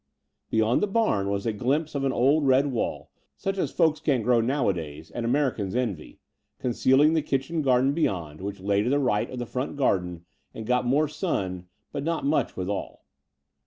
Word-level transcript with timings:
Beyond 0.49 0.81
the 0.81 0.87
bam 0.87 1.27
was 1.27 1.45
a 1.45 1.53
glimpse 1.53 1.93
of 1.93 2.03
old 2.03 2.47
red 2.47 2.71
wall, 2.71 3.11
such 3.37 3.59
as 3.59 3.69
folk 3.71 4.03
can't 4.03 4.23
grow 4.23 4.41
nowadays— 4.41 5.11
and 5.11 5.23
Americans 5.27 5.75
envy— 5.75 6.17
concealing 6.59 7.13
the 7.13 7.21
kitchen 7.21 7.61
garden 7.61 7.93
beyond, 7.93 8.41
which 8.41 8.59
lay 8.61 8.81
to 8.81 8.89
the 8.89 8.97
right 8.97 9.29
of 9.29 9.37
the 9.37 9.45
front 9.45 9.75
garden 9.77 10.25
and 10.55 10.65
got 10.65 10.87
more 10.87 11.07
sun, 11.07 11.67
but 11.91 12.03
not 12.03 12.25
much 12.25 12.57
withal. 12.57 13.05